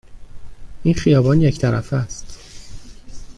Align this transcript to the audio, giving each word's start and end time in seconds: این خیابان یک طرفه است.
این 0.83 0.93
خیابان 0.93 1.41
یک 1.41 1.59
طرفه 1.59 1.95
است. 1.95 2.37